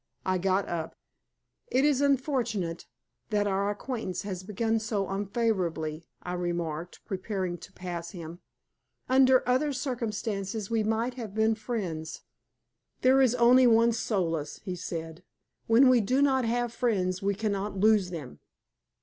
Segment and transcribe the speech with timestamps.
[0.25, 0.95] I got up.
[1.67, 2.87] "It is unfortunate
[3.29, 8.39] that our acquaintance has begun so unfavorably," I remarked, preparing to pass him.
[9.07, 12.21] "Under other circumstances we might have been friends."
[13.03, 15.21] "There is only one solace," he said.
[15.67, 18.39] "When we do not have friends, we can not lose them."